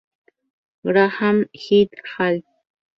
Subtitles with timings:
[0.83, 2.43] Graham "et al.